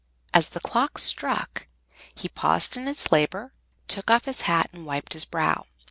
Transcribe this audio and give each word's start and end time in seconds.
As 0.33 0.49
the 0.49 0.59
clock 0.59 0.97
struck, 0.97 1.67
he 2.15 2.27
paused 2.27 2.75
in 2.75 2.87
his 2.87 3.11
labor, 3.11 3.53
took 3.87 4.09
off 4.09 4.25
his 4.25 4.41
hat, 4.41 4.67
and 4.73 4.87
wiped 4.87 5.13
his 5.13 5.25
brow. 5.25 5.67